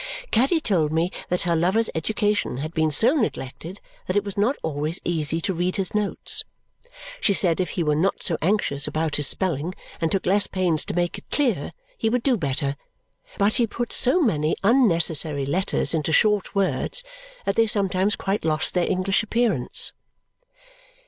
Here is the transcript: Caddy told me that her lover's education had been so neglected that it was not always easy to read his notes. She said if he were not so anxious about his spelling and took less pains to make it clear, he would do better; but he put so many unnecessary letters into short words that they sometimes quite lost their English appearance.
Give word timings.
Caddy 0.31 0.59
told 0.59 0.91
me 0.91 1.11
that 1.29 1.43
her 1.43 1.55
lover's 1.55 1.91
education 1.93 2.57
had 2.57 2.73
been 2.73 2.89
so 2.89 3.13
neglected 3.15 3.79
that 4.07 4.15
it 4.15 4.23
was 4.23 4.35
not 4.35 4.55
always 4.63 4.99
easy 5.05 5.39
to 5.41 5.53
read 5.53 5.75
his 5.75 5.93
notes. 5.93 6.43
She 7.19 7.35
said 7.35 7.59
if 7.59 7.69
he 7.77 7.83
were 7.83 7.93
not 7.95 8.23
so 8.23 8.35
anxious 8.41 8.87
about 8.87 9.17
his 9.17 9.27
spelling 9.27 9.75
and 10.01 10.11
took 10.11 10.25
less 10.25 10.47
pains 10.47 10.85
to 10.85 10.95
make 10.95 11.19
it 11.19 11.29
clear, 11.29 11.71
he 11.99 12.09
would 12.09 12.23
do 12.23 12.35
better; 12.35 12.77
but 13.37 13.57
he 13.57 13.67
put 13.67 13.93
so 13.93 14.19
many 14.19 14.55
unnecessary 14.63 15.45
letters 15.45 15.93
into 15.93 16.11
short 16.11 16.55
words 16.55 17.03
that 17.45 17.55
they 17.55 17.67
sometimes 17.67 18.15
quite 18.15 18.43
lost 18.43 18.73
their 18.73 18.89
English 18.89 19.21
appearance. 19.21 19.93